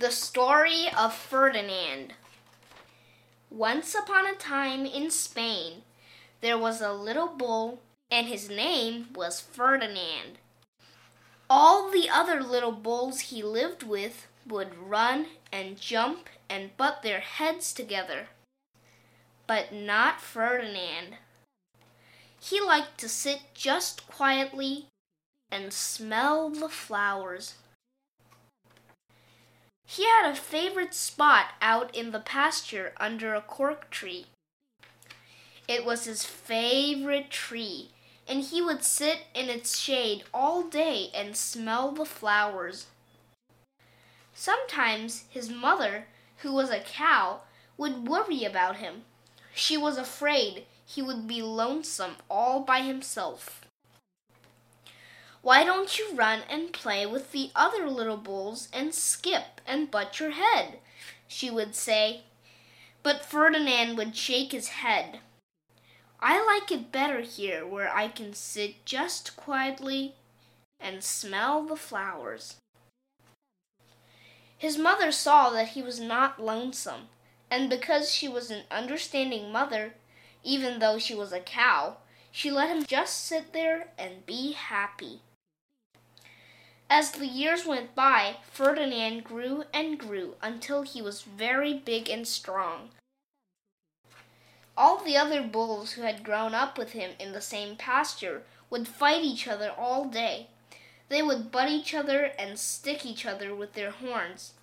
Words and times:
The 0.00 0.12
Story 0.12 0.86
of 0.96 1.12
Ferdinand. 1.12 2.12
Once 3.50 3.96
upon 3.96 4.28
a 4.28 4.36
time 4.36 4.86
in 4.86 5.10
Spain, 5.10 5.82
there 6.40 6.56
was 6.56 6.80
a 6.80 6.92
little 6.92 7.26
bull, 7.26 7.80
and 8.08 8.28
his 8.28 8.48
name 8.48 9.08
was 9.12 9.40
Ferdinand. 9.40 10.38
All 11.50 11.90
the 11.90 12.08
other 12.08 12.40
little 12.40 12.70
bulls 12.70 13.32
he 13.32 13.42
lived 13.42 13.82
with 13.82 14.28
would 14.46 14.78
run 14.78 15.26
and 15.50 15.80
jump 15.80 16.28
and 16.48 16.76
butt 16.76 17.02
their 17.02 17.18
heads 17.18 17.72
together. 17.72 18.28
But 19.48 19.72
not 19.72 20.20
Ferdinand. 20.20 21.16
He 22.40 22.60
liked 22.60 22.98
to 22.98 23.08
sit 23.08 23.40
just 23.52 24.06
quietly 24.06 24.86
and 25.50 25.72
smell 25.72 26.50
the 26.50 26.68
flowers. 26.68 27.54
He 29.90 30.04
had 30.04 30.30
a 30.30 30.36
favorite 30.36 30.92
spot 30.92 31.46
out 31.62 31.94
in 31.96 32.10
the 32.10 32.20
pasture 32.20 32.92
under 32.98 33.34
a 33.34 33.40
cork 33.40 33.88
tree. 33.88 34.26
It 35.66 35.86
was 35.86 36.04
his 36.04 36.26
favorite 36.26 37.30
tree, 37.30 37.92
and 38.28 38.42
he 38.42 38.60
would 38.60 38.84
sit 38.84 39.20
in 39.34 39.48
its 39.48 39.78
shade 39.78 40.24
all 40.34 40.62
day 40.62 41.08
and 41.14 41.34
smell 41.34 41.90
the 41.90 42.04
flowers. 42.04 42.88
Sometimes 44.34 45.24
his 45.30 45.48
mother, 45.48 46.08
who 46.42 46.52
was 46.52 46.68
a 46.68 46.80
cow, 46.80 47.40
would 47.78 48.06
worry 48.06 48.44
about 48.44 48.76
him. 48.76 49.04
She 49.54 49.78
was 49.78 49.96
afraid 49.96 50.66
he 50.84 51.00
would 51.00 51.26
be 51.26 51.40
lonesome 51.40 52.16
all 52.28 52.60
by 52.60 52.82
himself. 52.82 53.62
Why 55.48 55.64
don't 55.64 55.98
you 55.98 56.12
run 56.12 56.40
and 56.50 56.74
play 56.74 57.06
with 57.06 57.32
the 57.32 57.50
other 57.56 57.88
little 57.88 58.18
bulls 58.18 58.68
and 58.70 58.94
skip 58.94 59.62
and 59.66 59.90
butt 59.90 60.20
your 60.20 60.32
head? 60.32 60.78
she 61.26 61.48
would 61.48 61.74
say. 61.74 62.24
But 63.02 63.24
Ferdinand 63.24 63.96
would 63.96 64.14
shake 64.14 64.52
his 64.52 64.68
head. 64.68 65.20
I 66.20 66.44
like 66.44 66.70
it 66.70 66.92
better 66.92 67.22
here 67.22 67.66
where 67.66 67.90
I 67.90 68.08
can 68.08 68.34
sit 68.34 68.84
just 68.84 69.36
quietly 69.36 70.16
and 70.78 71.02
smell 71.02 71.62
the 71.62 71.76
flowers. 71.76 72.56
His 74.58 74.76
mother 74.76 75.10
saw 75.10 75.48
that 75.48 75.68
he 75.68 75.80
was 75.80 75.98
not 75.98 76.44
lonesome, 76.44 77.08
and 77.50 77.70
because 77.70 78.12
she 78.12 78.28
was 78.28 78.50
an 78.50 78.64
understanding 78.70 79.50
mother, 79.50 79.94
even 80.44 80.78
though 80.78 80.98
she 80.98 81.14
was 81.14 81.32
a 81.32 81.40
cow, 81.40 81.96
she 82.30 82.50
let 82.50 82.68
him 82.68 82.84
just 82.84 83.24
sit 83.24 83.54
there 83.54 83.88
and 83.96 84.26
be 84.26 84.52
happy. 84.52 85.22
As 86.90 87.12
the 87.12 87.26
years 87.26 87.66
went 87.66 87.94
by, 87.94 88.36
Ferdinand 88.50 89.24
grew 89.24 89.64
and 89.74 89.98
grew 89.98 90.36
until 90.40 90.82
he 90.82 91.02
was 91.02 91.22
very 91.22 91.74
big 91.74 92.08
and 92.08 92.26
strong. 92.26 92.90
All 94.76 95.02
the 95.02 95.16
other 95.16 95.42
bulls 95.42 95.92
who 95.92 96.02
had 96.02 96.24
grown 96.24 96.54
up 96.54 96.78
with 96.78 96.92
him 96.92 97.10
in 97.18 97.32
the 97.32 97.40
same 97.40 97.76
pasture 97.76 98.44
would 98.70 98.88
fight 98.88 99.22
each 99.22 99.46
other 99.46 99.70
all 99.70 100.06
day. 100.06 100.48
They 101.08 101.20
would 101.20 101.50
butt 101.50 101.68
each 101.68 101.94
other 101.94 102.32
and 102.38 102.58
stick 102.58 103.04
each 103.04 103.26
other 103.26 103.54
with 103.54 103.74
their 103.74 103.90
horns. 103.90 104.54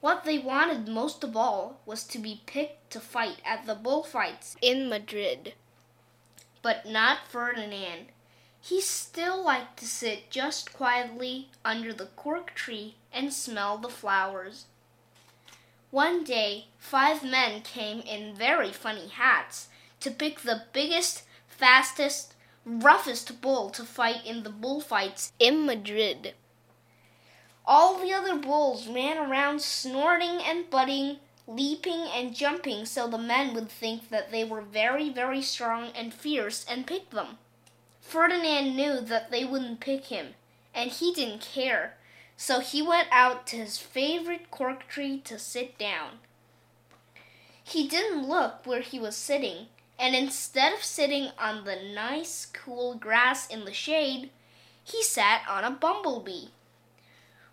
What 0.00 0.24
they 0.24 0.38
wanted 0.38 0.88
most 0.88 1.22
of 1.24 1.36
all 1.36 1.80
was 1.84 2.04
to 2.04 2.18
be 2.18 2.42
picked 2.46 2.90
to 2.92 3.00
fight 3.00 3.40
at 3.44 3.66
the 3.66 3.74
bullfights 3.74 4.56
in 4.62 4.88
Madrid. 4.88 5.54
But 6.62 6.86
not 6.86 7.28
Ferdinand. 7.28 8.06
He 8.62 8.80
still 8.80 9.42
liked 9.42 9.78
to 9.78 9.86
sit 9.86 10.30
just 10.30 10.72
quietly 10.72 11.48
under 11.64 11.92
the 11.92 12.06
cork 12.06 12.54
tree 12.54 12.96
and 13.12 13.32
smell 13.32 13.78
the 13.78 13.88
flowers. 13.88 14.66
One 15.90 16.24
day, 16.24 16.66
five 16.78 17.24
men 17.24 17.62
came 17.62 18.00
in 18.00 18.34
very 18.34 18.70
funny 18.70 19.08
hats 19.08 19.68
to 20.00 20.10
pick 20.10 20.40
the 20.40 20.66
biggest, 20.72 21.24
fastest, 21.48 22.34
roughest 22.64 23.40
bull 23.40 23.70
to 23.70 23.84
fight 23.84 24.24
in 24.24 24.42
the 24.42 24.50
bullfights 24.50 25.32
in 25.38 25.66
Madrid. 25.66 26.34
All 27.66 27.98
the 27.98 28.12
other 28.12 28.36
bulls 28.36 28.86
ran 28.86 29.16
around 29.18 29.62
snorting 29.62 30.42
and 30.42 30.68
butting, 30.70 31.18
leaping 31.46 32.02
and 32.14 32.34
jumping 32.34 32.84
so 32.84 33.08
the 33.08 33.18
men 33.18 33.54
would 33.54 33.70
think 33.70 34.10
that 34.10 34.30
they 34.30 34.44
were 34.44 34.62
very, 34.62 35.08
very 35.08 35.42
strong 35.42 35.90
and 35.94 36.12
fierce 36.12 36.64
and 36.68 36.86
pick 36.86 37.10
them. 37.10 37.38
Ferdinand 38.10 38.74
knew 38.74 39.00
that 39.02 39.30
they 39.30 39.44
wouldn't 39.44 39.78
pick 39.78 40.06
him, 40.06 40.34
and 40.74 40.90
he 40.90 41.14
didn't 41.14 41.42
care, 41.42 41.94
so 42.36 42.58
he 42.58 42.82
went 42.82 43.06
out 43.12 43.46
to 43.46 43.56
his 43.56 43.78
favorite 43.78 44.50
cork 44.50 44.88
tree 44.88 45.20
to 45.20 45.38
sit 45.38 45.78
down. 45.78 46.18
He 47.62 47.86
didn't 47.86 48.28
look 48.28 48.66
where 48.66 48.80
he 48.80 48.98
was 48.98 49.14
sitting, 49.14 49.68
and 49.96 50.16
instead 50.16 50.72
of 50.72 50.82
sitting 50.82 51.28
on 51.38 51.64
the 51.64 51.76
nice, 51.94 52.46
cool 52.46 52.96
grass 52.96 53.46
in 53.46 53.64
the 53.64 53.72
shade, 53.72 54.30
he 54.82 55.04
sat 55.04 55.42
on 55.48 55.62
a 55.62 55.70
bumblebee. 55.70 56.48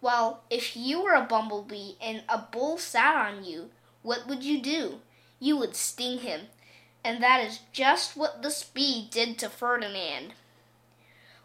Well, 0.00 0.42
if 0.50 0.76
you 0.76 1.00
were 1.00 1.14
a 1.14 1.22
bumblebee 1.22 1.92
and 2.02 2.24
a 2.28 2.38
bull 2.38 2.76
sat 2.76 3.14
on 3.14 3.44
you, 3.44 3.70
what 4.02 4.26
would 4.26 4.42
you 4.42 4.60
do? 4.60 4.98
You 5.38 5.56
would 5.58 5.76
sting 5.76 6.18
him. 6.18 6.48
And 7.04 7.22
that 7.22 7.40
is 7.44 7.60
just 7.72 8.16
what 8.16 8.42
this 8.42 8.62
bee 8.62 9.08
did 9.10 9.38
to 9.38 9.48
Ferdinand. 9.48 10.34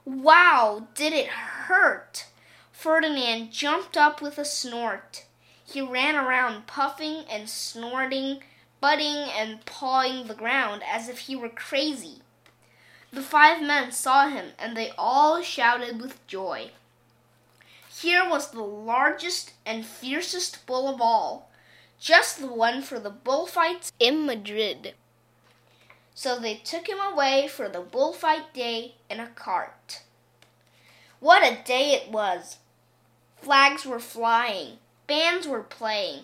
Wow, 0.04 0.88
did 0.94 1.14
it 1.14 1.28
hurt! 1.28 2.28
Ferdinand 2.72 3.52
jumped 3.52 3.98
up 3.98 4.22
with 4.22 4.38
a 4.38 4.46
snort. 4.46 5.26
He 5.66 5.82
ran 5.82 6.16
around 6.16 6.68
puffing 6.68 7.24
and 7.30 7.50
snorting, 7.50 8.44
butting 8.80 9.30
and 9.36 9.66
pawing 9.66 10.28
the 10.28 10.36
ground 10.36 10.84
as 10.88 11.10
if 11.10 11.20
he 11.20 11.36
were 11.36 11.50
crazy. 11.50 12.22
The 13.12 13.22
five 13.22 13.62
men 13.62 13.92
saw 13.92 14.28
him 14.28 14.52
and 14.60 14.76
they 14.76 14.92
all 14.98 15.42
shouted 15.42 16.02
with 16.02 16.28
joy. 16.28 16.72
Here 17.90 18.28
was 18.30 18.52
the 18.52 18.62
largest 18.62 19.54
and 19.66 19.86
fiercest 19.86 20.66
bull 20.66 20.94
of 20.94 21.00
all, 21.00 21.50
just 21.98 22.40
the 22.40 22.48
one 22.48 22.82
for 22.82 23.00
the 23.00 23.10
bullfights 23.10 23.94
in 24.00 24.26
Madrid. 24.26 24.94
So 26.16 26.40
they 26.40 26.56
took 26.56 26.88
him 26.88 27.00
away 27.00 27.50
for 27.50 27.68
the 27.68 27.81
bullfight 27.81 28.53
day 28.53 28.96
in 29.09 29.20
a 29.20 29.28
cart. 29.28 30.02
What 31.20 31.44
a 31.44 31.62
day 31.64 31.92
it 31.92 32.09
was! 32.09 32.58
Flags 33.36 33.86
were 33.86 34.00
flying, 34.00 34.78
bands 35.08 35.46
were 35.46 35.62
playing, 35.62 36.24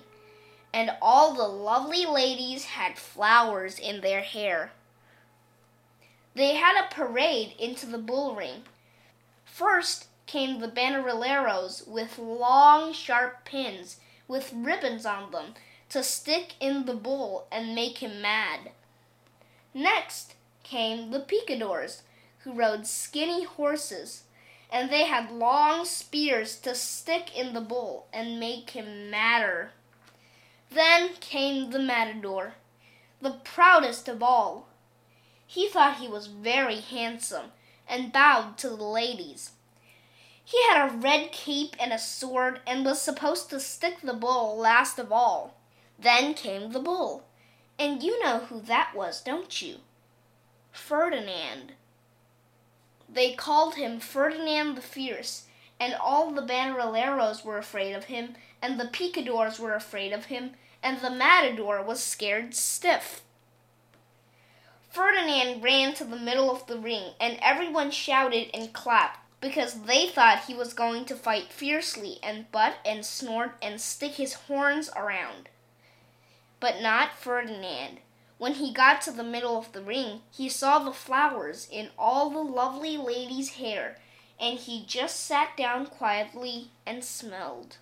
and 0.73 0.91
all 1.01 1.33
the 1.33 1.47
lovely 1.47 2.05
ladies 2.05 2.65
had 2.65 2.97
flowers 2.97 3.77
in 3.77 3.99
their 3.99 4.21
hair. 4.21 4.71
They 6.35 6.55
had 6.55 6.81
a 6.81 6.93
parade 6.93 7.53
into 7.59 7.85
the 7.85 7.97
bull 7.97 8.33
ring. 8.33 8.63
First 9.43 10.07
came 10.25 10.61
the 10.61 10.69
banderilleros 10.69 11.85
with 11.85 12.17
long, 12.17 12.93
sharp 12.93 13.43
pins 13.43 13.97
with 14.25 14.53
ribbons 14.53 15.05
on 15.05 15.31
them 15.31 15.55
to 15.89 16.01
stick 16.01 16.53
in 16.61 16.85
the 16.85 16.95
bull 16.95 17.47
and 17.51 17.75
make 17.75 17.97
him 17.97 18.21
mad. 18.21 18.71
Next 19.73 20.35
came 20.63 21.11
the 21.11 21.19
picadors, 21.19 22.03
who 22.39 22.53
rode 22.53 22.87
skinny 22.87 23.43
horses, 23.43 24.23
and 24.71 24.89
they 24.89 25.05
had 25.05 25.31
long 25.31 25.85
spears 25.85 26.57
to 26.57 26.75
stick 26.75 27.37
in 27.37 27.53
the 27.53 27.61
bull 27.61 28.07
and 28.11 28.39
make 28.39 28.71
him 28.71 29.09
madder. 29.09 29.71
Then 30.69 31.11
came 31.19 31.71
the 31.71 31.79
matador, 31.79 32.55
the 33.21 33.39
proudest 33.43 34.07
of 34.07 34.23
all. 34.23 34.67
He 35.45 35.67
thought 35.67 35.97
he 35.97 36.07
was 36.07 36.27
very 36.27 36.79
handsome 36.79 37.51
and 37.87 38.13
bowed 38.13 38.57
to 38.59 38.69
the 38.69 38.83
ladies. 38.83 39.51
He 40.43 40.61
had 40.69 40.89
a 40.89 40.97
red 40.97 41.31
cape 41.31 41.75
and 41.79 41.93
a 41.93 41.99
sword 41.99 42.61
and 42.65 42.83
was 42.83 43.01
supposed 43.01 43.49
to 43.49 43.59
stick 43.59 44.01
the 44.01 44.13
bull 44.13 44.57
last 44.57 44.99
of 44.99 45.11
all. 45.11 45.55
Then 45.99 46.33
came 46.33 46.71
the 46.71 46.79
bull. 46.79 47.25
And 47.81 48.03
you 48.03 48.23
know 48.23 48.41
who 48.41 48.61
that 48.61 48.93
was, 48.93 49.21
don't 49.21 49.59
you? 49.59 49.77
Ferdinand. 50.71 51.71
They 53.11 53.33
called 53.33 53.73
him 53.73 53.99
Ferdinand 53.99 54.75
the 54.75 54.83
Fierce, 54.83 55.45
and 55.79 55.95
all 55.95 56.29
the 56.29 56.43
banderilleros 56.43 57.43
were 57.43 57.57
afraid 57.57 57.93
of 57.93 58.03
him, 58.03 58.35
and 58.61 58.79
the 58.79 58.85
picadors 58.85 59.59
were 59.59 59.73
afraid 59.73 60.13
of 60.13 60.25
him, 60.25 60.51
and 60.83 61.01
the 61.01 61.09
matador 61.09 61.81
was 61.81 62.03
scared 62.03 62.53
stiff. 62.53 63.23
Ferdinand 64.87 65.63
ran 65.63 65.95
to 65.95 66.03
the 66.03 66.17
middle 66.17 66.51
of 66.51 66.67
the 66.67 66.77
ring, 66.77 67.13
and 67.19 67.39
everyone 67.41 67.89
shouted 67.89 68.51
and 68.53 68.73
clapped 68.73 69.17
because 69.41 69.85
they 69.85 70.07
thought 70.07 70.45
he 70.45 70.53
was 70.53 70.75
going 70.75 71.03
to 71.05 71.15
fight 71.15 71.51
fiercely 71.51 72.19
and 72.21 72.51
butt 72.51 72.75
and 72.85 73.03
snort 73.03 73.53
and 73.59 73.81
stick 73.81 74.11
his 74.11 74.33
horns 74.33 74.91
around 74.95 75.49
but 76.61 76.79
not 76.79 77.17
Ferdinand. 77.17 77.97
When 78.37 78.53
he 78.53 78.71
got 78.71 79.01
to 79.01 79.11
the 79.11 79.23
middle 79.23 79.57
of 79.57 79.73
the 79.73 79.81
ring, 79.81 80.21
he 80.31 80.47
saw 80.47 80.79
the 80.79 80.93
flowers 80.93 81.67
in 81.69 81.89
all 81.99 82.29
the 82.29 82.39
lovely 82.39 82.95
lady's 82.95 83.55
hair, 83.55 83.97
and 84.39 84.57
he 84.57 84.85
just 84.87 85.19
sat 85.19 85.57
down 85.57 85.87
quietly 85.87 86.69
and 86.85 87.03
smelled. 87.03 87.77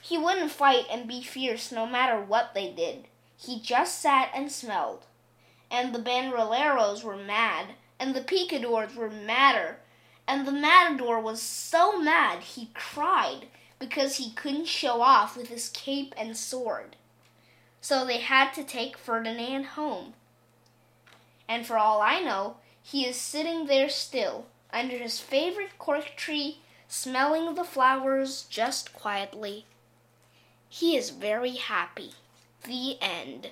He 0.00 0.16
wouldn't 0.16 0.50
fight 0.50 0.86
and 0.90 1.06
be 1.06 1.22
fierce 1.22 1.70
no 1.70 1.86
matter 1.86 2.20
what 2.20 2.54
they 2.54 2.72
did. 2.72 3.04
He 3.36 3.60
just 3.60 4.00
sat 4.00 4.30
and 4.34 4.50
smelled. 4.50 5.04
And 5.70 5.94
the 5.94 6.00
banderilleros 6.00 7.04
were 7.04 7.16
mad, 7.16 7.74
and 7.98 8.14
the 8.14 8.22
picadors 8.22 8.94
were 8.96 9.10
madder, 9.10 9.76
and 10.26 10.46
the 10.46 10.52
matador 10.52 11.20
was 11.20 11.42
so 11.42 12.00
mad 12.00 12.40
he 12.40 12.70
cried 12.74 13.46
because 13.80 14.16
he 14.16 14.30
couldn't 14.30 14.68
show 14.68 15.02
off 15.02 15.36
with 15.36 15.48
his 15.48 15.68
cape 15.70 16.14
and 16.16 16.36
sword. 16.36 16.94
So 17.80 18.04
they 18.04 18.18
had 18.18 18.52
to 18.52 18.62
take 18.62 18.96
Ferdinand 18.96 19.64
home. 19.64 20.12
And 21.48 21.66
for 21.66 21.78
all 21.78 22.00
I 22.00 22.20
know, 22.20 22.58
he 22.82 23.06
is 23.06 23.16
sitting 23.16 23.66
there 23.66 23.88
still, 23.88 24.46
under 24.72 24.96
his 24.96 25.18
favorite 25.18 25.78
cork 25.78 26.14
tree, 26.16 26.58
smelling 26.86 27.54
the 27.54 27.64
flowers 27.64 28.42
just 28.42 28.92
quietly. 28.92 29.64
He 30.68 30.96
is 30.96 31.10
very 31.10 31.56
happy. 31.56 32.12
The 32.64 32.98
end. 33.00 33.50